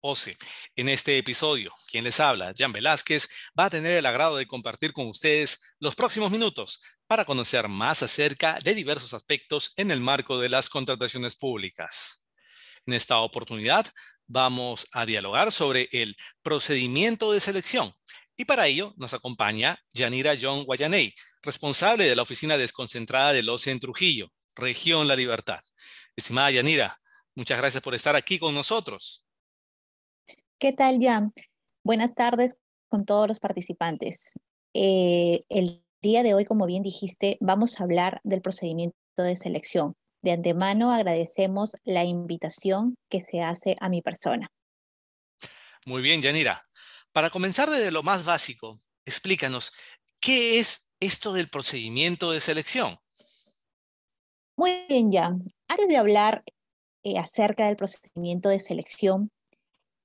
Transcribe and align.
OCE. 0.00 0.36
En 0.76 0.88
este 0.88 1.18
episodio, 1.18 1.72
quien 1.90 2.04
les 2.04 2.20
habla, 2.20 2.52
Jan 2.56 2.72
Velázquez, 2.72 3.28
va 3.58 3.66
a 3.66 3.70
tener 3.70 3.92
el 3.92 4.06
agrado 4.06 4.36
de 4.36 4.46
compartir 4.46 4.92
con 4.92 5.08
ustedes 5.08 5.60
los 5.78 5.94
próximos 5.94 6.30
minutos 6.30 6.82
para 7.06 7.24
conocer 7.24 7.68
más 7.68 8.02
acerca 8.02 8.58
de 8.62 8.74
diversos 8.74 9.14
aspectos 9.14 9.72
en 9.76 9.90
el 9.90 10.00
marco 10.00 10.38
de 10.38 10.48
las 10.48 10.68
contrataciones 10.68 11.36
públicas. 11.36 12.28
En 12.86 12.94
esta 12.94 13.18
oportunidad 13.18 13.86
vamos 14.26 14.86
a 14.92 15.04
dialogar 15.04 15.52
sobre 15.52 15.88
el 15.92 16.16
procedimiento 16.42 17.32
de 17.32 17.40
selección 17.40 17.94
y 18.36 18.44
para 18.44 18.66
ello 18.66 18.94
nos 18.96 19.12
acompaña 19.12 19.78
Yanira 19.92 20.34
John 20.40 20.64
Guayaney, 20.64 21.14
responsable 21.42 22.06
de 22.06 22.16
la 22.16 22.22
oficina 22.22 22.56
desconcentrada 22.56 23.32
del 23.32 23.48
OCE 23.48 23.70
en 23.70 23.80
Trujillo, 23.80 24.32
región 24.54 25.08
La 25.08 25.16
Libertad. 25.16 25.60
Estimada 26.16 26.50
Yanira, 26.50 27.00
muchas 27.34 27.58
gracias 27.58 27.82
por 27.82 27.94
estar 27.94 28.16
aquí 28.16 28.38
con 28.38 28.54
nosotros. 28.54 29.26
¿Qué 30.60 30.74
tal, 30.74 30.98
Jan? 31.00 31.32
Buenas 31.82 32.14
tardes 32.14 32.58
con 32.90 33.06
todos 33.06 33.26
los 33.26 33.40
participantes. 33.40 34.34
Eh, 34.74 35.42
el 35.48 35.82
día 36.02 36.22
de 36.22 36.34
hoy, 36.34 36.44
como 36.44 36.66
bien 36.66 36.82
dijiste, 36.82 37.38
vamos 37.40 37.80
a 37.80 37.84
hablar 37.84 38.20
del 38.24 38.42
procedimiento 38.42 38.94
de 39.16 39.36
selección. 39.36 39.94
De 40.20 40.32
antemano 40.32 40.92
agradecemos 40.92 41.76
la 41.84 42.04
invitación 42.04 42.94
que 43.08 43.22
se 43.22 43.40
hace 43.40 43.76
a 43.80 43.88
mi 43.88 44.02
persona. 44.02 44.48
Muy 45.86 46.02
bien, 46.02 46.20
Yanira. 46.20 46.68
Para 47.12 47.30
comenzar 47.30 47.70
desde 47.70 47.90
lo 47.90 48.02
más 48.02 48.26
básico, 48.26 48.78
explícanos, 49.06 49.72
¿qué 50.20 50.58
es 50.58 50.92
esto 51.00 51.32
del 51.32 51.48
procedimiento 51.48 52.32
de 52.32 52.40
selección? 52.40 52.98
Muy 54.58 54.84
bien, 54.90 55.10
Jan. 55.10 55.42
Antes 55.68 55.88
de 55.88 55.96
hablar 55.96 56.44
eh, 57.02 57.16
acerca 57.16 57.64
del 57.64 57.76
procedimiento 57.76 58.50
de 58.50 58.60
selección, 58.60 59.30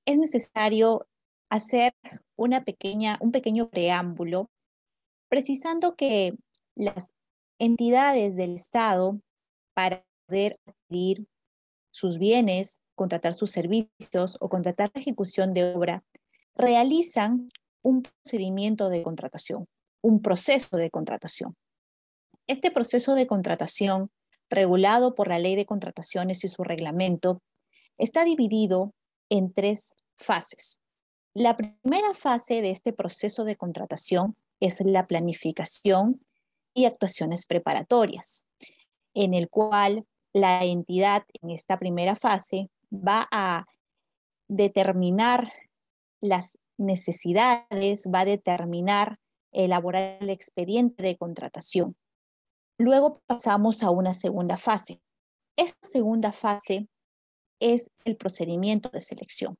es 0.06 0.20
necesario 0.20 1.08
hacer 1.50 1.94
una 2.36 2.64
pequeña, 2.64 3.18
un 3.22 3.32
pequeño 3.32 3.70
preámbulo 3.70 4.50
precisando 5.30 5.96
que 5.96 6.36
las 6.76 7.14
entidades 7.60 8.36
del 8.36 8.56
Estado 8.56 9.20
para 9.74 10.06
poder 10.28 10.56
adquirir 10.66 11.28
sus 11.92 12.20
bienes, 12.20 12.82
contratar 12.96 13.34
sus 13.34 13.52
servicios 13.52 14.38
o 14.40 14.50
contratar 14.50 14.92
la 14.94 15.02
ejecución 15.02 15.54
de 15.54 15.74
obra, 15.74 16.04
realizan 16.56 17.50
un 17.82 18.04
procedimiento 18.04 18.90
de 18.90 19.04
contratación, 19.04 19.68
un 20.02 20.22
proceso 20.22 20.78
de 20.78 20.90
contratación. 20.90 21.56
Este 22.48 22.72
proceso 22.72 23.16
de 23.16 23.28
contratación, 23.28 24.12
regulado 24.50 25.16
por 25.16 25.28
la 25.28 25.40
Ley 25.40 25.56
de 25.56 25.66
Contrataciones 25.66 26.44
y 26.44 26.48
su 26.48 26.64
reglamento, 26.64 27.42
está 27.98 28.24
dividido 28.24 28.94
en 29.30 29.54
tres 29.54 29.96
fases. 30.18 30.82
La 31.34 31.58
primera 31.58 32.14
fase 32.14 32.62
de 32.62 32.72
este 32.72 32.94
proceso 32.94 33.44
de 33.44 33.56
contratación 33.56 34.36
es 34.60 34.82
la 34.82 35.08
planificación 35.08 36.20
y 36.74 36.86
actuaciones 36.86 37.46
preparatorias, 37.46 38.48
en 39.14 39.34
el 39.34 39.50
cual 39.50 40.06
la 40.34 40.64
entidad 40.64 41.24
en 41.42 41.52
esta 41.52 41.80
primera 41.80 42.16
fase 42.16 42.70
va 42.92 43.28
a 43.32 43.66
determinar 44.48 45.52
las 46.22 46.58
necesidades, 46.78 48.06
va 48.14 48.22
a 48.22 48.26
determinar, 48.26 49.20
elaborar 49.52 50.18
el 50.22 50.30
expediente 50.30 51.04
de 51.04 51.18
contratación. 51.18 51.96
Luego 52.78 53.22
pasamos 53.26 53.84
a 53.84 53.90
una 53.90 54.14
segunda 54.14 54.58
fase. 54.58 55.02
Esta 55.58 55.88
segunda 55.88 56.34
fase 56.34 56.90
es 57.60 57.90
el 58.04 58.18
procedimiento 58.18 58.90
de 58.90 59.02
selección. 59.02 59.58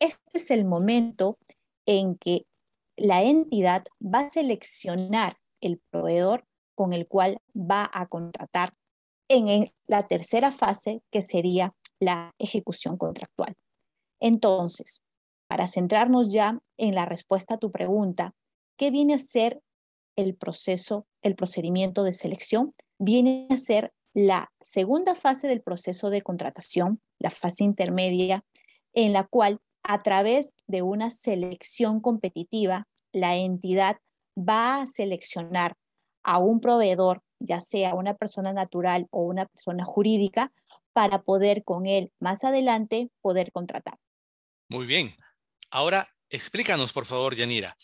Este 0.00 0.38
es 0.38 0.50
el 0.50 0.64
momento 0.64 1.38
en 1.86 2.16
que 2.16 2.46
la 2.96 3.22
entidad 3.22 3.84
va 4.02 4.20
a 4.20 4.30
seleccionar 4.30 5.38
el 5.60 5.80
proveedor 5.90 6.44
con 6.74 6.92
el 6.92 7.06
cual 7.06 7.40
va 7.54 7.88
a 7.92 8.06
contratar 8.06 8.74
en 9.28 9.72
la 9.86 10.06
tercera 10.06 10.52
fase, 10.52 11.02
que 11.10 11.22
sería 11.22 11.74
la 12.00 12.34
ejecución 12.38 12.96
contractual. 12.96 13.56
Entonces, 14.20 15.02
para 15.48 15.68
centrarnos 15.68 16.32
ya 16.32 16.60
en 16.76 16.94
la 16.94 17.04
respuesta 17.04 17.54
a 17.54 17.58
tu 17.58 17.70
pregunta, 17.72 18.34
¿qué 18.76 18.90
viene 18.90 19.14
a 19.14 19.18
ser 19.18 19.60
el 20.16 20.34
proceso, 20.36 21.06
el 21.22 21.34
procedimiento 21.34 22.04
de 22.04 22.12
selección? 22.12 22.72
Viene 22.98 23.48
a 23.50 23.56
ser 23.56 23.92
la 24.14 24.52
segunda 24.60 25.14
fase 25.14 25.46
del 25.48 25.62
proceso 25.62 26.10
de 26.10 26.22
contratación, 26.22 27.00
la 27.18 27.30
fase 27.30 27.64
intermedia, 27.64 28.44
en 28.92 29.12
la 29.12 29.24
cual 29.24 29.60
a 29.82 29.98
través 29.98 30.54
de 30.66 30.82
una 30.82 31.10
selección 31.10 32.00
competitiva, 32.00 32.86
la 33.12 33.36
entidad 33.36 33.98
va 34.36 34.82
a 34.82 34.86
seleccionar 34.86 35.76
a 36.22 36.38
un 36.38 36.60
proveedor, 36.60 37.22
ya 37.38 37.60
sea 37.60 37.94
una 37.94 38.14
persona 38.14 38.52
natural 38.52 39.06
o 39.10 39.22
una 39.22 39.46
persona 39.46 39.84
jurídica, 39.84 40.52
para 40.92 41.22
poder 41.22 41.62
con 41.64 41.86
él 41.86 42.12
más 42.18 42.42
adelante 42.42 43.10
poder 43.20 43.52
contratar. 43.52 43.98
Muy 44.68 44.84
bien. 44.84 45.14
Ahora, 45.70 46.08
explícanos, 46.28 46.92
por 46.92 47.06
favor, 47.06 47.36
Yanira, 47.36 47.76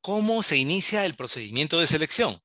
¿cómo 0.00 0.42
se 0.42 0.56
inicia 0.56 1.06
el 1.06 1.14
procedimiento 1.14 1.78
de 1.78 1.86
selección? 1.86 2.40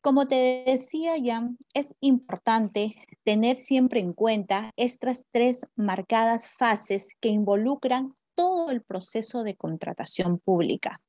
Como 0.00 0.28
te 0.28 0.64
decía 0.66 1.16
ya, 1.18 1.48
es 1.74 1.94
importante 2.00 2.96
tener 3.24 3.56
siempre 3.56 4.00
en 4.00 4.12
cuenta 4.12 4.70
estas 4.76 5.24
tres 5.30 5.66
marcadas 5.76 6.48
fases 6.48 7.14
que 7.20 7.28
involucran 7.28 8.10
todo 8.34 8.70
el 8.70 8.82
proceso 8.82 9.44
de 9.44 9.56
contratación 9.56 10.38
pública. 10.38 11.00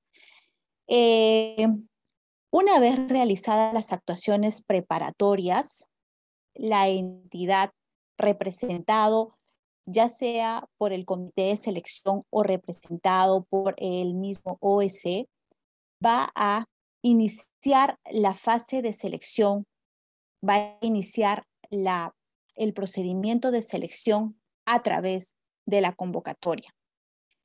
Eh, 0.87 1.67
una 2.51 2.79
vez 2.79 3.07
realizadas 3.07 3.73
las 3.73 3.91
actuaciones 3.91 4.63
preparatorias, 4.63 5.89
la 6.53 6.87
entidad 6.87 7.71
representado 8.17 9.35
ya 9.85 10.09
sea 10.09 10.67
por 10.77 10.93
el 10.93 11.05
comité 11.05 11.43
de 11.43 11.57
selección 11.57 12.23
o 12.29 12.43
representado 12.43 13.43
por 13.49 13.75
el 13.77 14.13
mismo 14.13 14.57
OEC, 14.61 15.27
va 16.03 16.31
a 16.35 16.65
iniciar 17.01 17.97
la 18.09 18.33
fase 18.33 18.81
de 18.81 18.93
selección, 18.93 19.65
va 20.47 20.55
a 20.55 20.77
iniciar 20.81 21.45
la, 21.73 22.15
el 22.55 22.73
procedimiento 22.73 23.51
de 23.51 23.61
selección 23.61 24.39
a 24.65 24.81
través 24.81 25.35
de 25.65 25.81
la 25.81 25.93
convocatoria. 25.93 26.75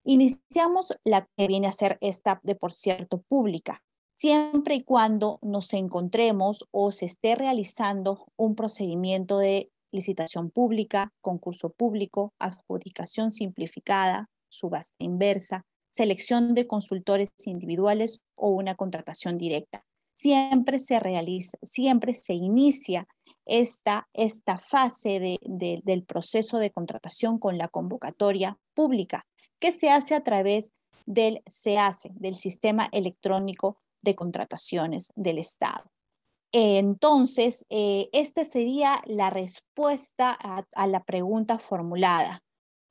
Iniciamos 0.05 0.97
la 1.05 1.29
que 1.37 1.47
viene 1.47 1.67
a 1.67 1.73
ser 1.73 1.99
esta 2.01 2.41
de 2.43 2.55
por 2.55 2.73
cierto 2.73 3.23
pública, 3.23 3.83
siempre 4.17 4.77
y 4.77 4.85
cuando 4.85 5.39
nos 5.43 5.73
encontremos 5.75 6.67
o 6.71 6.93
se 6.93 7.07
esté 7.07 7.35
realizando 7.35 8.27
un 8.37 8.55
procedimiento 8.55 9.39
de 9.39 9.71
licitación 9.93 10.51
pública, 10.51 11.13
concurso 11.21 11.71
público, 11.71 12.33
adjudicación 12.39 13.33
simplificada, 13.33 14.29
subasta 14.49 14.97
inversa, 14.99 15.65
selección 15.91 16.55
de 16.55 16.67
consultores 16.67 17.31
individuales 17.45 18.21
o 18.37 18.51
una 18.51 18.75
contratación 18.75 19.39
directa. 19.39 19.85
Siempre 20.15 20.79
se 20.79 21.01
realiza, 21.01 21.59
siempre 21.63 22.15
se 22.15 22.35
inicia 22.35 23.07
esta, 23.49 24.09
esta 24.13 24.59
fase 24.59 25.39
del 25.41 26.05
proceso 26.05 26.59
de 26.59 26.71
contratación 26.71 27.39
con 27.39 27.59
la 27.59 27.69
convocatoria 27.69 28.59
pública, 28.75 29.27
que 29.59 29.73
se 29.73 29.91
hace 29.91 30.15
a 30.15 30.23
través 30.23 30.73
del 31.07 31.43
SEACE, 31.47 32.11
del 32.15 32.37
Sistema 32.37 32.89
Electrónico 32.93 33.79
de 34.03 34.15
Contrataciones 34.15 35.11
del 35.17 35.39
Estado. 35.39 35.91
Entonces, 36.53 37.67
eh, 37.69 38.09
esta 38.13 38.45
sería 38.45 39.03
la 39.05 39.31
respuesta 39.31 40.31
a, 40.31 40.87
la 40.87 41.05
pregunta 41.05 41.59
formulada. 41.59 42.43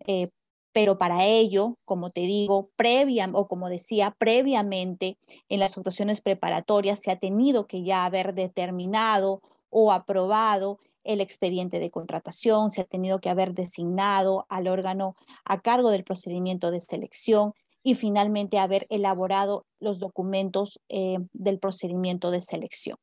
Eh, 0.05 0.29
pero 0.73 0.99
para 0.99 1.25
ello, 1.25 1.75
como 1.85 2.11
te 2.11 2.21
digo, 2.21 2.69
previa 2.75 3.27
o 3.33 3.47
como 3.47 3.67
decía 3.67 4.15
previamente 4.19 5.17
en 5.49 5.59
las 5.59 5.75
actuaciones 5.75 6.21
preparatorias, 6.21 6.99
se 6.99 7.09
ha 7.09 7.15
tenido 7.15 7.65
que 7.65 7.83
ya 7.83 8.05
haber 8.05 8.35
determinado 8.35 9.41
o 9.69 9.91
aprobado 9.91 10.79
el 11.03 11.21
expediente 11.21 11.79
de 11.79 11.89
contratación, 11.89 12.69
se 12.69 12.81
ha 12.81 12.83
tenido 12.83 13.19
que 13.19 13.29
haber 13.29 13.53
designado 13.53 14.45
al 14.49 14.67
órgano 14.67 15.15
a 15.45 15.61
cargo 15.61 15.89
del 15.89 16.03
procedimiento 16.03 16.69
de 16.69 16.81
selección 16.81 17.53
y 17.81 17.95
finalmente 17.95 18.59
haber 18.59 18.85
elaborado 18.89 19.65
los 19.79 19.99
documentos 19.99 20.81
eh, 20.89 21.17
del 21.31 21.59
procedimiento 21.59 22.31
de 22.31 22.41
selección. 22.41 22.97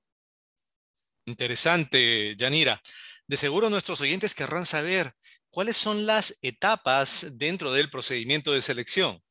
Interesante, 1.26 2.36
Yanira. 2.36 2.82
De 3.26 3.38
seguro 3.38 3.70
nuestros 3.70 4.02
oyentes 4.02 4.34
querrán 4.34 4.66
saber 4.66 5.14
cuáles 5.48 5.78
son 5.78 6.04
las 6.04 6.36
etapas 6.42 7.38
dentro 7.38 7.72
del 7.72 7.88
procedimiento 7.88 8.52
de 8.52 8.60
selección. 8.60 9.22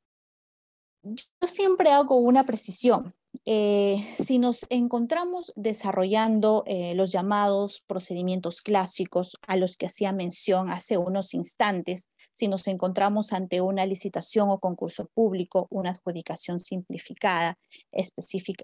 Yo 1.04 1.48
siempre 1.48 1.92
hago 1.92 2.16
una 2.16 2.46
precisión. 2.46 3.14
Eh, 3.46 4.14
si 4.16 4.38
nos 4.38 4.66
encontramos 4.70 5.52
desarrollando 5.56 6.64
eh, 6.68 6.94
los 6.96 7.12
llamados 7.12 7.84
procedimientos 7.88 8.62
clásicos 8.62 9.38
a 9.48 9.58
los 9.58 9.76
que 9.76 9.88
hacía 9.88 10.12
mención 10.12 10.70
hace 10.70 10.98
unos 10.98 11.34
instantes, 11.34 12.08
si 12.34 12.48
nos 12.48 12.68
encontramos 12.68 13.34
ante 13.34 13.60
una 13.60 13.86
licitación 13.86 14.50
o 14.50 14.60
concurso 14.60 15.10
público, 15.14 15.68
una 15.72 15.92
adjudicación 15.92 16.60
simplificada, 16.60 17.58
específica, 17.92 18.64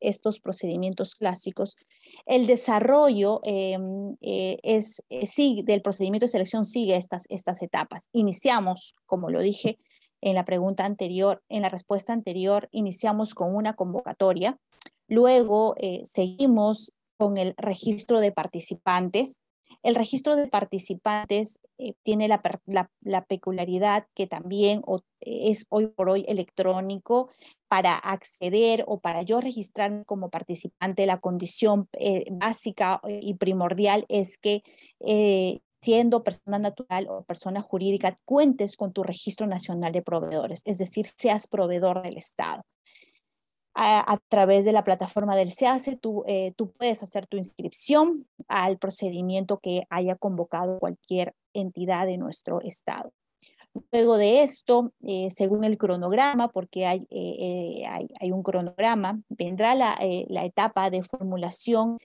estos 0.00 0.40
procedimientos 0.40 1.14
clásicos, 1.14 1.76
el 2.26 2.46
desarrollo 2.46 3.40
em, 3.44 4.16
eh, 4.20 4.58
es, 4.62 5.02
del 5.64 5.82
procedimiento 5.82 6.24
de 6.24 6.32
selección 6.32 6.64
sigue 6.64 6.96
estas, 6.96 7.24
estas 7.28 7.60
etapas. 7.60 8.08
Iniciamos, 8.12 8.94
como 9.06 9.30
lo 9.30 9.40
dije, 9.40 9.78
en 10.20 10.34
la 10.34 10.44
pregunta 10.44 10.84
anterior, 10.84 11.42
en 11.48 11.62
la 11.62 11.68
respuesta 11.68 12.12
anterior, 12.12 12.68
iniciamos 12.72 13.34
con 13.34 13.54
una 13.54 13.74
convocatoria, 13.74 14.58
luego 15.08 15.74
eh, 15.78 16.02
seguimos 16.04 16.92
con 17.18 17.36
el 17.36 17.54
registro 17.56 18.20
de 18.20 18.32
participantes. 18.32 19.40
El 19.82 19.94
registro 19.94 20.36
de 20.36 20.46
participantes 20.46 21.60
eh, 21.78 21.94
tiene 22.02 22.28
la, 22.28 22.42
peculiaridad 23.28 24.06
que 24.14 24.26
también 24.26 24.82
es 25.20 25.66
hoy 25.70 25.86
por 25.88 26.10
hoy 26.10 26.24
electrónico. 26.28 27.30
Para 27.68 27.94
acceder 27.94 28.84
o 28.88 28.98
para 28.98 29.22
yo 29.22 29.40
registrarme 29.40 30.04
como 30.04 30.28
participante, 30.28 31.06
la 31.06 31.20
condición 31.20 31.88
eh, 31.92 32.24
básica 32.32 33.00
y 33.08 33.34
primordial 33.34 34.06
es 34.08 34.38
que 34.38 34.64
siendo 35.80 36.22
persona 36.22 36.58
natural 36.58 37.06
o 37.08 37.22
persona 37.24 37.62
jurídica, 37.62 38.18
cuentes 38.24 38.76
con 38.76 38.92
tu 38.92 39.02
registro 39.02 39.46
nacional 39.46 39.92
de 39.92 40.02
proveedores, 40.02 40.62
es 40.64 40.78
decir, 40.78 41.06
seas 41.16 41.46
proveedor 41.46 42.02
del 42.02 42.16
Estado. 42.16 42.62
A, 43.82 44.18
través 44.28 44.66
de 44.66 44.72
la 44.72 44.84
plataforma 44.84 45.36
del 45.36 45.52
SEACE, 45.52 45.96
tú, 45.96 46.24
eh, 46.26 46.52
tú 46.56 46.72
puedes 46.72 47.02
hacer 47.02 47.26
tu 47.26 47.38
inscripción 47.38 48.26
al 48.48 48.78
procedimiento 48.78 49.58
que 49.58 49.84
haya 49.88 50.16
convocado 50.16 50.78
cualquier 50.80 51.34
entidad 51.54 52.04
de 52.06 52.18
nuestro 52.18 52.60
Estado. 52.60 53.12
Luego 53.92 54.18
de 54.18 54.42
esto, 54.42 54.92
eh, 55.02 55.30
según 55.30 55.64
el 55.64 55.78
cronograma, 55.78 56.48
porque 56.48 56.84
hay, 56.84 57.06
eh, 57.10 57.84
hay, 57.88 58.08
hay, 58.20 58.32
un 58.32 58.42
cronograma, 58.42 59.20
vendrá 59.28 59.74
la, 59.74 59.96
la 60.28 60.44
etapa 60.44 60.90
de 60.90 61.04
formulación 61.04 61.96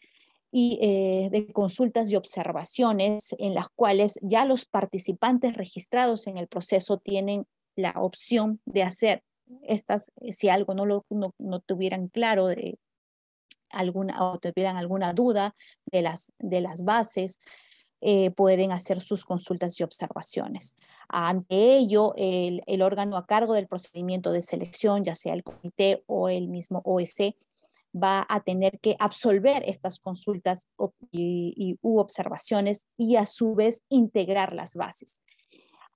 y 0.57 0.80
eh, 0.81 1.28
de 1.31 1.52
consultas 1.52 2.10
y 2.10 2.16
observaciones 2.16 3.36
en 3.40 3.56
las 3.56 3.68
cuales 3.75 4.18
ya 4.22 4.46
los 4.46 4.63
participantes 4.63 5.57
registrados 5.57 6.28
en 6.28 6.38
el 6.38 6.48
proceso 6.48 6.98
tienen 6.98 7.46
la 7.75 7.92
opción 7.98 8.62
de 8.63 8.84
hacer 8.84 9.22
estas, 9.63 10.13
eh, 10.22 10.31
si 10.31 10.48
algo 10.48 10.74
no, 10.74 10.86
lo, 10.86 11.06
no, 11.10 11.60
tuvieran 11.60 12.07
claro 12.07 12.48
de 12.48 12.80
alguna 13.69 14.24
o 14.24 14.40
tuvieran 14.40 14.78
alguna 14.78 15.12
duda 15.12 15.54
de 15.92 16.02
las, 16.02 16.31
de 16.40 16.62
las 16.62 16.86
bases, 16.86 17.42
eh, 18.00 18.31
pueden 18.31 18.72
hacer 18.72 19.01
sus 19.01 19.25
consultas 19.25 19.78
y 19.81 19.84
observaciones. 19.84 20.75
Ante 21.10 21.75
ello, 21.75 22.13
el, 22.16 22.62
el, 22.66 22.81
órgano 22.81 23.18
a 23.18 23.25
cargo 23.25 23.56
del 23.56 23.68
procedimiento 23.68 24.31
de 24.31 24.42
selección, 24.42 25.04
ya 25.04 25.16
sea 25.16 25.34
el 25.34 25.44
comité 25.44 26.01
o 26.08 26.30
el 26.30 26.48
mismo 26.48 26.81
OEC, 26.86 27.36
va 27.96 28.26
a 28.28 28.42
tener 28.42 28.80
que 28.80 28.96
absolver 29.00 29.64
estas 29.68 30.00
consultas 30.00 30.68
y, 31.12 31.78
u 31.82 32.00
observaciones 32.00 32.86
y 32.98 33.16
a 33.16 33.26
su 33.26 33.56
vez 33.56 33.84
integrar 33.90 34.54
las 34.54 34.76
bases. 34.76 35.22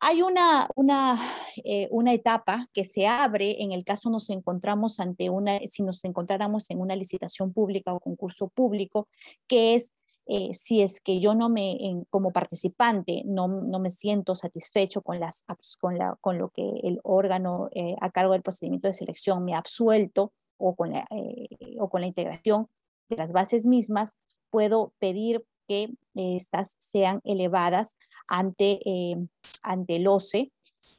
Hay 0.01 0.21
una, 0.21 0.69
una, 0.75 1.19
eh, 1.65 1.89
una, 1.91 2.13
etapa 2.13 2.67
que 2.73 2.85
se 2.85 3.05
abre 3.05 3.61
en 3.61 3.73
el 3.73 3.83
caso 3.83 4.09
nos 4.09 4.29
encontramos 4.29 5.01
ante 5.01 5.29
una, 5.29 5.59
si 5.67 5.83
nos 5.83 6.05
encontráramos 6.05 6.69
en 6.69 6.79
una 6.79 6.95
licitación 6.95 7.51
pública 7.51 7.93
o 7.93 7.99
concurso 7.99 8.47
público, 8.47 9.09
que 9.45 9.75
es 9.75 9.91
eh, 10.31 10.53
si 10.53 10.83
es 10.83 11.01
que 11.01 11.19
yo 11.19 11.33
no 11.33 11.49
me, 11.49 11.75
como 12.11 12.31
participante, 12.31 13.23
no, 13.25 13.47
no, 13.47 13.79
me 13.79 13.89
siento 13.89 14.35
satisfecho 14.35 15.01
con, 15.01 15.19
las, 15.19 15.43
con, 15.79 15.97
la, 15.97 16.15
con 16.21 16.37
lo 16.37 16.49
que 16.49 16.69
el 16.83 16.99
órgano 17.03 17.67
eh, 17.71 17.95
a 17.99 18.11
cargo 18.11 18.33
del 18.33 18.43
procedimiento 18.43 18.87
de 18.87 18.93
selección 18.93 19.43
me 19.43 19.55
ha 19.55 19.57
absuelto 19.57 20.31
o 20.59 20.75
con 20.75 20.91
la, 20.91 21.07
eh, 21.09 21.47
o 21.79 21.89
con 21.89 22.01
la 22.01 22.07
integración 22.07 22.67
de 23.09 23.17
las 23.17 23.31
bases 23.31 23.65
mismas, 23.65 24.19
puedo 24.51 24.93
pedir 24.99 25.43
que 25.67 25.89
estas 26.15 26.75
sean 26.79 27.21
elevadas 27.23 27.97
ante, 28.27 28.79
eh, 28.85 29.15
ante 29.63 29.95
el 29.95 30.07
OCE 30.07 30.51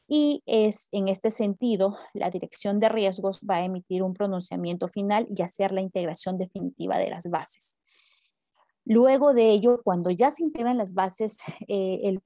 y 0.09 0.43
es 0.47 0.89
en 0.91 1.09
este 1.09 1.31
sentido 1.31 1.97
la 2.15 2.31
dirección 2.31 2.81
de 2.81 2.89
riesgos 2.89 3.41
va 3.49 3.57
a 3.57 3.65
emitir 3.65 4.03
un 4.03 4.15
pronunciamiento 4.15 4.89
final 4.89 5.29
y 5.37 5.43
hacer 5.43 5.71
la 5.73 5.83
integración 5.83 6.39
definitiva 6.39 6.99
de 6.99 7.11
las 7.11 7.29
bases. 7.31 7.77
Luego 8.85 9.35
de 9.35 9.51
ello, 9.51 9.83
cuando 9.85 10.11
ya 10.11 10.31
se 10.31 10.43
integran 10.43 10.79
las 10.79 10.95
bases, 10.95 11.37
eh, 11.69 12.19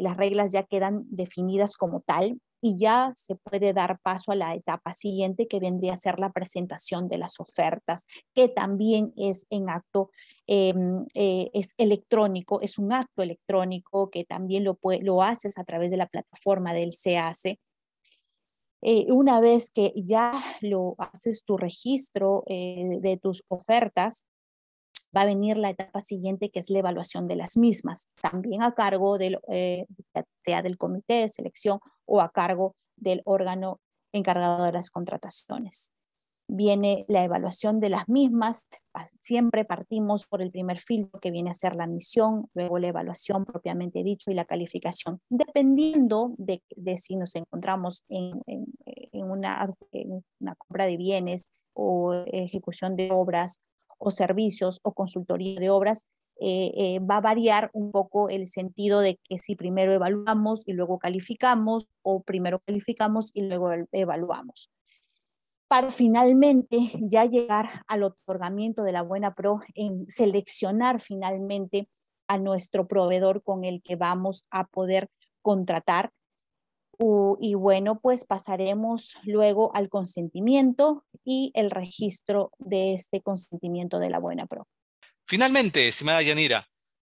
las 0.00 0.16
reglas 0.16 0.52
ya 0.52 0.64
quedan 0.64 1.04
definidas 1.08 1.76
como 1.76 2.00
tal 2.00 2.40
y 2.60 2.76
ya 2.78 3.12
se 3.16 3.36
puede 3.36 3.72
dar 3.72 3.98
paso 4.00 4.32
a 4.32 4.36
la 4.36 4.54
etapa 4.54 4.92
siguiente 4.92 5.48
que 5.48 5.60
vendría 5.60 5.94
a 5.94 5.96
ser 5.96 6.18
la 6.18 6.32
presentación 6.32 7.08
de 7.08 7.18
las 7.18 7.40
ofertas, 7.40 8.06
que 8.34 8.48
también 8.48 9.12
es 9.16 9.46
en 9.50 9.70
acto, 9.70 10.10
em, 10.46 11.06
eh, 11.14 11.50
es 11.54 11.74
electrónico, 11.78 12.60
es 12.60 12.78
un 12.78 12.92
acto 12.92 13.22
electrónico 13.22 14.10
que 14.10 14.24
también 14.24 14.64
lo, 14.64 14.78
lo 15.02 15.22
haces 15.22 15.58
a 15.58 15.64
través 15.64 15.90
de 15.90 15.96
la 15.96 16.06
plataforma 16.06 16.72
del 16.74 16.92
CAC. 16.92 17.58
Eh, 18.82 19.06
una 19.12 19.40
vez 19.40 19.70
que 19.70 19.92
ya 19.94 20.32
lo 20.62 20.94
haces 20.98 21.44
tu 21.44 21.58
registro 21.58 22.44
eh, 22.46 22.98
de 23.00 23.18
tus 23.18 23.44
ofertas, 23.48 24.24
va 25.16 25.22
a 25.22 25.26
venir 25.26 25.56
la 25.56 25.70
etapa 25.70 26.00
siguiente, 26.00 26.50
que 26.50 26.60
es 26.60 26.70
la 26.70 26.78
evaluación 26.78 27.28
de 27.28 27.36
las 27.36 27.56
mismas, 27.56 28.08
también 28.20 28.62
a 28.62 28.72
cargo 28.72 29.18
del, 29.18 29.38
eh, 29.48 29.86
sea 30.44 30.62
del 30.62 30.78
comité 30.78 31.14
de 31.14 31.28
selección 31.28 31.80
o 32.06 32.20
a 32.20 32.30
cargo 32.30 32.76
del 32.96 33.22
órgano 33.24 33.80
encargado 34.12 34.64
de 34.64 34.72
las 34.72 34.90
contrataciones. 34.90 35.92
Viene 36.52 37.04
la 37.06 37.22
evaluación 37.22 37.78
de 37.78 37.90
las 37.90 38.08
mismas, 38.08 38.66
siempre 39.20 39.64
partimos 39.64 40.26
por 40.26 40.42
el 40.42 40.50
primer 40.50 40.78
filtro 40.80 41.20
que 41.20 41.30
viene 41.30 41.50
a 41.50 41.54
ser 41.54 41.76
la 41.76 41.84
admisión, 41.84 42.48
luego 42.54 42.78
la 42.80 42.88
evaluación 42.88 43.44
propiamente 43.44 44.02
dicho 44.02 44.32
y 44.32 44.34
la 44.34 44.44
calificación, 44.44 45.20
dependiendo 45.28 46.34
de, 46.38 46.60
si 46.96 47.14
nos 47.14 47.36
encontramos 47.36 48.02
en, 48.08 48.42
en 48.46 49.24
una 49.24 49.68
compra 50.58 50.86
de 50.86 50.96
bienes 50.96 51.50
o 51.72 52.24
ejecución 52.26 52.96
de 52.96 53.12
obras 53.12 53.60
o 54.00 54.10
servicios 54.10 54.80
o 54.82 54.92
consultoría 54.92 55.60
de 55.60 55.70
obras, 55.70 56.06
eh, 56.40 56.72
eh, 56.74 57.00
va 57.00 57.18
a 57.18 57.20
variar 57.20 57.70
un 57.74 57.92
poco 57.92 58.30
el 58.30 58.46
sentido 58.46 59.00
de 59.00 59.20
que 59.24 59.38
si 59.38 59.56
primero 59.56 59.92
evaluamos 59.92 60.66
y 60.66 60.72
luego 60.72 60.98
calificamos 60.98 61.86
o 62.02 62.22
primero 62.22 62.60
calificamos 62.60 63.30
y 63.34 63.42
luego 63.42 63.70
evaluamos. 63.92 64.72
Para 65.68 65.90
finalmente 65.90 66.78
ya 66.98 67.26
llegar 67.26 67.84
al 67.86 68.02
otorgamiento 68.02 68.82
de 68.82 68.92
la 68.92 69.02
buena 69.02 69.34
pro 69.34 69.60
en 69.74 70.08
seleccionar 70.08 71.00
finalmente 71.00 71.88
a 72.26 72.38
nuestro 72.38 72.88
proveedor 72.88 73.42
con 73.42 73.64
el 73.64 73.82
que 73.82 73.96
vamos 73.96 74.46
a 74.50 74.66
poder 74.66 75.10
contratar 75.42 76.10
y 77.40 77.54
bueno, 77.54 77.98
pues 77.98 78.24
pasaremos 78.24 79.16
luego 79.24 79.74
al 79.74 79.88
consentimiento 79.88 81.06
y 81.24 81.50
el 81.54 81.70
registro 81.70 82.52
de 82.58 82.94
este 82.94 83.22
consentimiento 83.22 83.98
de 83.98 84.10
la 84.10 84.18
buena 84.18 84.46
pro. 84.46 84.66
Finalmente, 85.24 85.88
estimada 85.88 86.20
Yanira, 86.20 86.68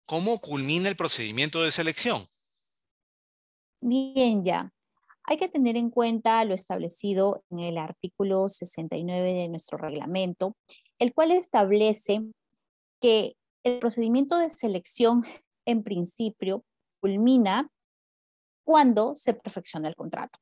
¿cómo 0.06 0.40
culmina 0.40 0.88
el 0.88 0.96
procedimiento 0.96 1.64
de 1.64 1.72
selección? 1.72 2.28
Bien, 3.82 4.44
ya. 4.44 4.72
Hay 5.24 5.38
que 5.38 5.50
tener 5.50 5.78
en 5.78 5.90
cuenta 5.90 6.46
lo 6.46 6.54
establecido 6.54 7.44
en 7.50 7.60
el 7.60 7.78
artículo 7.78 8.50
69 8.50 9.34
de 9.34 9.50
nuestro 9.50 9.80
reglamento, 9.80 10.56
el 11.00 11.14
cual 11.14 11.32
establece 11.32 12.22
que 13.00 13.36
el 13.64 13.80
procedimiento 13.80 14.38
de 14.38 14.50
selección 14.52 15.24
en 15.66 15.84
principio 15.84 16.64
culmina 17.00 17.72
cuando 18.64 19.16
se 19.16 19.34
perfecciona 19.34 19.88
el 19.88 19.96
contrato. 19.96 20.40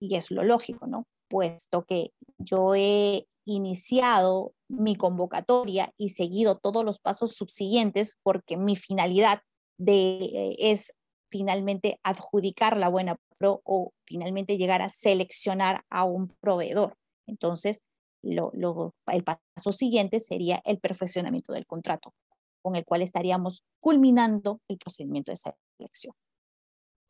Y 0.00 0.14
es 0.16 0.30
lo 0.30 0.44
lógico, 0.44 0.86
¿no? 0.86 1.06
Puesto 1.28 1.84
que 1.84 2.12
yo 2.38 2.74
he 2.74 3.26
iniciado 3.44 4.52
mi 4.68 4.94
convocatoria 4.96 5.92
y 5.96 6.10
seguido 6.10 6.58
todos 6.58 6.84
los 6.84 7.00
pasos 7.00 7.34
subsiguientes 7.34 8.18
porque 8.22 8.56
mi 8.56 8.76
finalidad 8.76 9.40
de, 9.78 10.18
eh, 10.18 10.56
es 10.58 10.92
finalmente 11.30 11.98
adjudicar 12.02 12.76
la 12.76 12.88
buena 12.88 13.16
pro 13.38 13.60
o 13.64 13.92
finalmente 14.06 14.58
llegar 14.58 14.82
a 14.82 14.90
seleccionar 14.90 15.84
a 15.90 16.04
un 16.04 16.28
proveedor. 16.40 16.96
Entonces, 17.26 17.82
el 18.22 19.24
paso 19.24 19.72
siguiente 19.72 20.20
sería 20.20 20.60
el 20.64 20.78
perfeccionamiento 20.78 21.52
del 21.52 21.66
contrato. 21.66 22.12
con 22.60 22.74
el 22.74 22.84
cual 22.84 23.02
estaríamos 23.02 23.64
culminando 23.80 24.60
el 24.68 24.78
procedimiento 24.78 25.30
de 25.30 25.38
selección. 25.78 26.12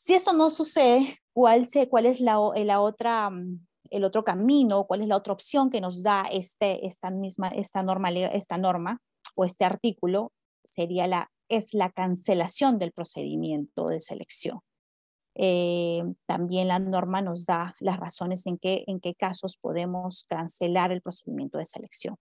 Si 0.01 0.15
esto 0.15 0.33
no 0.33 0.49
sucede, 0.49 1.19
¿cuál, 1.33 1.67
es 2.07 2.21
la, 2.21 2.39
la 2.55 2.81
otra, 2.81 3.31
mm, 3.31 3.67
el 3.91 4.05
otro 4.05 4.23
camino, 4.23 4.85
cuál 4.85 5.03
es 5.03 5.09
la 5.09 5.17
otra 5.17 5.33
opción 5.33 5.71
que 5.71 5.81
nos 5.81 6.05
da 6.05 6.25
este, 6.31 6.87
esta 6.87 7.11
misma 7.11 7.49
esta 7.49 7.83
norma, 7.83 8.11
esta 8.11 8.59
norma 8.59 9.03
o 9.35 9.45
este 9.45 9.65
artículo? 9.65 10.33
Sería 10.63 11.09
la, 11.09 11.33
es 11.49 11.75
la 11.75 11.91
cancelación 11.91 12.79
del 12.79 12.93
procedimiento 12.93 13.89
de 13.89 14.01
selección. 14.01 14.61
Eh, 15.35 16.05
también 16.27 16.69
la 16.69 16.79
norma 16.79 17.21
nos 17.21 17.45
da 17.47 17.75
las 17.81 17.99
razones 17.99 18.47
en 18.47 18.57
qué, 18.57 18.85
en 18.87 19.01
qué 19.01 19.17
casos 19.17 19.57
podemos 19.57 20.27
cancelar 20.29 20.93
el 20.93 21.03
procedimiento 21.03 21.59
de 21.59 21.67
selección. 21.67 22.17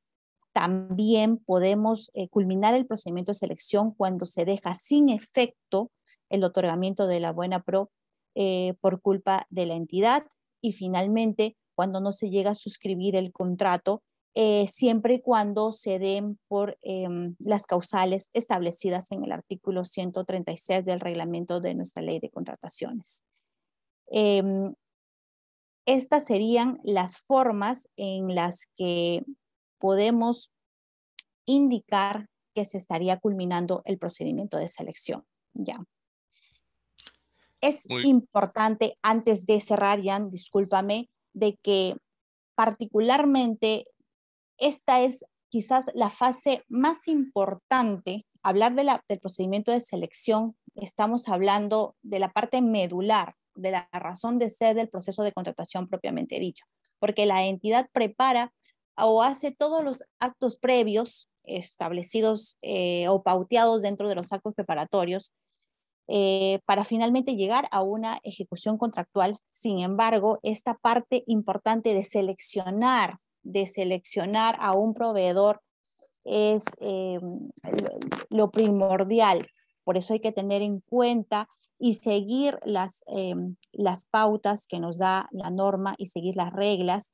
También 0.52 1.38
podemos 1.38 2.10
eh, 2.16 2.28
culminar 2.28 2.74
el 2.74 2.88
procedimiento 2.88 3.34
de 3.34 3.38
selección 3.38 3.92
cuando 3.92 4.26
se 4.26 4.46
deja 4.46 4.74
sin 4.74 5.10
efecto 5.10 5.92
el 6.30 6.44
otorgamiento 6.44 7.08
de 7.08 7.20
la 7.20 7.32
buena 7.32 7.64
pro 7.64 7.92
eh, 8.36 8.76
por 8.82 9.02
culpa 9.02 9.46
de 9.50 9.66
la 9.66 9.76
entidad 9.76 10.26
y 10.62 10.74
finalmente 10.74 11.58
cuando 11.76 12.00
no 12.00 12.12
se 12.12 12.30
llega 12.30 12.52
a 12.52 12.56
suscribir 12.56 13.16
el 13.16 13.32
contrato 13.32 14.04
eh, 14.40 14.68
siempre 14.68 15.16
y 15.16 15.22
cuando 15.22 15.72
se 15.72 15.98
den 15.98 16.38
por 16.48 16.78
em, 16.82 17.36
las 17.40 17.66
causales 17.66 18.30
establecidas 18.34 19.12
en 19.12 19.24
el 19.24 19.32
artículo 19.32 19.84
136 19.84 20.86
del 20.86 21.00
reglamento 21.00 21.60
de 21.60 21.74
nuestra 21.74 22.04
ley 22.04 22.20
de 22.20 22.30
contrataciones. 22.30 23.24
Em, 24.12 24.76
estas 25.88 26.26
serían 26.26 26.80
las 26.84 27.20
formas 27.22 27.90
en 27.96 28.36
las 28.36 28.68
que 28.76 29.24
podemos 29.80 30.52
indicar 31.48 32.28
que 32.54 32.66
se 32.66 32.78
estaría 32.78 33.18
culminando 33.18 33.82
el 33.86 33.98
procedimiento 33.98 34.58
de 34.58 34.70
selección. 34.70 35.26
Ya. 35.54 35.84
Es 37.62 37.88
importante, 37.90 38.98
antes 39.02 39.46
de 39.46 39.60
cerrar, 39.62 40.04
Jan, 40.04 40.30
discúlpame, 40.30 41.10
de 41.34 41.58
que 41.64 41.96
particularmente 42.56 43.86
esta 44.58 45.02
es 45.02 45.26
quizás 45.50 45.86
la 45.94 46.10
fase 46.10 46.64
más 46.68 47.08
importante. 47.08 48.26
Hablar 48.44 48.76
de 48.76 48.84
del 49.08 49.20
procedimiento 49.20 49.72
de 49.72 49.82
selección, 49.82 50.56
estamos 50.76 51.28
hablando 51.28 51.96
de 52.02 52.20
la 52.20 52.30
parte 52.30 52.62
medular, 52.62 53.36
de 53.56 53.72
la 53.72 53.90
razón 53.92 54.40
de 54.40 54.50
ser 54.50 54.76
del 54.76 54.90
proceso 54.90 55.24
de 55.24 55.32
contratación 55.32 55.88
propiamente 55.88 56.40
dicho, 56.40 56.66
porque 57.00 57.26
la 57.26 57.46
entidad 57.46 57.90
prepara 57.92 58.54
o 58.96 59.24
hace 59.24 59.52
todos 59.52 59.84
los 59.84 60.04
actos 60.20 60.58
previos 60.58 61.30
establecidos 61.44 62.58
eh, 62.62 63.08
o 63.08 63.24
pauteados 63.24 63.82
dentro 63.82 64.10
de 64.10 64.16
los 64.16 64.32
actos 64.34 64.54
preparatorios 64.54 65.34
eh, 66.08 66.60
para 66.66 66.86
finalmente 66.86 67.36
llegar 67.36 67.68
a 67.72 67.82
una 67.82 68.20
ejecución 68.24 68.78
contractual. 68.78 69.40
Sin 69.52 69.80
embargo, 69.80 70.40
esta 70.44 70.76
parte 70.76 71.24
importante 71.28 71.94
de 71.94 72.04
seleccionar 72.04 73.20
de 73.48 73.66
seleccionar 73.66 74.58
a 74.60 74.74
un 74.74 74.94
proveedor 74.94 75.62
es 76.26 76.66
eh, 76.82 77.20
lo 78.30 78.52
primordial. 78.52 79.48
Por 79.84 79.98
eso 79.98 80.14
hay 80.14 80.20
que 80.20 80.34
tener 80.34 80.62
en 80.62 80.82
cuenta 80.82 81.48
y 81.80 81.96
seguir 81.96 82.60
las, 82.66 83.04
eh, 83.08 83.36
las 83.72 84.06
pautas 84.06 84.68
que 84.68 84.80
nos 84.80 84.98
da 84.98 85.30
la 85.32 85.50
norma 85.50 85.96
y 85.98 86.08
seguir 86.08 86.36
las 86.36 86.52
reglas 86.52 87.12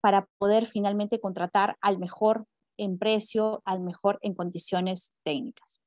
para 0.00 0.26
poder 0.38 0.66
finalmente 0.66 1.20
contratar 1.20 1.76
al 1.80 1.98
mejor 1.98 2.46
en 2.76 2.98
precio, 2.98 3.62
al 3.64 3.80
mejor 3.80 4.18
en 4.22 4.34
condiciones 4.34 5.12
técnicas. 5.22 5.80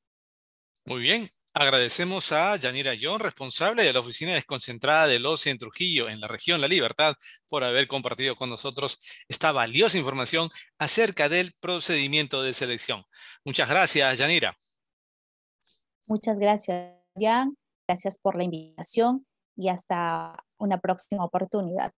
Muy 0.85 1.01
bien, 1.01 1.29
Agradecemos 1.57 2.33
a 2.33 2.57
Yanira 2.57 2.91
John, 3.01 3.17
responsable 3.17 3.85
de 3.85 3.93
la 3.93 4.01
oficina 4.01 4.33
desconcentrada 4.33 5.07
del 5.07 5.25
OCE 5.25 5.51
en 5.51 5.57
Trujillo, 5.57 6.09
en 6.09 6.19
la 6.19 6.27
región 6.27 6.59
La 6.59 6.67
Libertad, 6.67 7.15
por 7.47 7.63
haber 7.63 7.87
compartido 7.87 8.35
con 8.35 8.49
nosotros 8.49 9.23
esta 9.29 9.53
valiosa 9.53 9.97
información 9.97 10.49
acerca 10.77 11.29
del 11.29 11.53
procedimiento 11.61 12.43
de 12.43 12.53
selección. 12.53 13.05
Muchas 13.45 13.69
gracias, 13.69 14.19
Yanira. 14.19 14.57
Muchas 16.05 16.39
gracias, 16.39 16.91
Jan. 17.17 17.55
Gracias 17.87 18.17
por 18.17 18.35
la 18.35 18.43
invitación 18.43 19.25
y 19.55 19.69
hasta 19.69 20.35
una 20.57 20.81
próxima 20.81 21.23
oportunidad. 21.23 21.93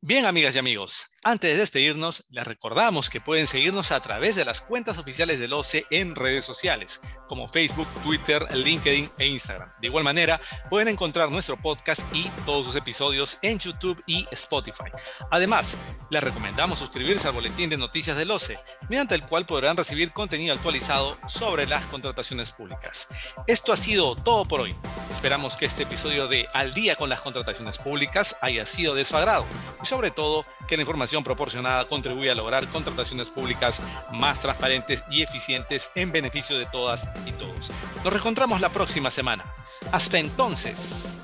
Bien, 0.00 0.26
amigas 0.26 0.54
y 0.54 0.60
amigos, 0.60 1.08
antes 1.24 1.50
de 1.50 1.56
despedirnos, 1.58 2.24
les 2.30 2.46
recordamos 2.46 3.10
que 3.10 3.20
pueden 3.20 3.48
seguirnos 3.48 3.90
a 3.90 4.00
través 4.00 4.36
de 4.36 4.44
las 4.44 4.60
cuentas 4.60 4.96
oficiales 4.96 5.40
del 5.40 5.52
OCE 5.52 5.86
en 5.90 6.14
redes 6.14 6.44
sociales, 6.44 7.00
como 7.26 7.48
Facebook, 7.48 7.88
Twitter, 8.04 8.46
LinkedIn 8.54 9.10
e 9.18 9.26
Instagram. 9.26 9.72
De 9.80 9.88
igual 9.88 10.04
manera, 10.04 10.40
pueden 10.70 10.86
encontrar 10.86 11.32
nuestro 11.32 11.60
podcast 11.60 12.02
y 12.14 12.30
todos 12.46 12.64
sus 12.64 12.76
episodios 12.76 13.38
en 13.42 13.58
YouTube 13.58 14.00
y 14.06 14.28
Spotify. 14.30 14.92
Además, 15.32 15.76
les 16.10 16.22
recomendamos 16.22 16.78
suscribirse 16.78 17.26
al 17.26 17.34
boletín 17.34 17.68
de 17.68 17.76
noticias 17.76 18.16
del 18.16 18.30
OCE, 18.30 18.60
mediante 18.88 19.16
el 19.16 19.24
cual 19.26 19.46
podrán 19.46 19.76
recibir 19.76 20.12
contenido 20.12 20.54
actualizado 20.54 21.18
sobre 21.26 21.66
las 21.66 21.84
contrataciones 21.86 22.52
públicas. 22.52 23.08
Esto 23.48 23.72
ha 23.72 23.76
sido 23.76 24.14
todo 24.14 24.44
por 24.44 24.60
hoy. 24.60 24.76
Esperamos 25.10 25.56
que 25.56 25.66
este 25.66 25.82
episodio 25.82 26.28
de 26.28 26.46
Al 26.54 26.72
día 26.72 26.94
con 26.94 27.08
las 27.08 27.20
contrataciones 27.20 27.78
públicas 27.78 28.36
haya 28.40 28.64
sido 28.64 28.94
de 28.94 29.04
su 29.04 29.16
agrado 29.16 29.44
sobre 29.88 30.10
todo 30.10 30.44
que 30.68 30.76
la 30.76 30.82
información 30.82 31.24
proporcionada 31.24 31.88
contribuya 31.88 32.32
a 32.32 32.34
lograr 32.34 32.68
contrataciones 32.68 33.30
públicas 33.30 33.82
más 34.12 34.40
transparentes 34.40 35.02
y 35.10 35.22
eficientes 35.22 35.90
en 35.94 36.12
beneficio 36.12 36.58
de 36.58 36.66
todas 36.66 37.08
y 37.26 37.32
todos. 37.32 37.70
Nos 38.04 38.12
reencontramos 38.12 38.60
la 38.60 38.68
próxima 38.68 39.10
semana. 39.10 39.52
Hasta 39.90 40.18
entonces. 40.18 41.18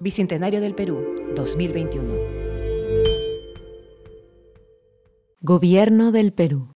Bicentenario 0.00 0.60
del 0.60 0.74
Perú, 0.74 1.32
2021. 1.34 2.14
Gobierno 5.40 6.12
del 6.12 6.32
Perú. 6.32 6.71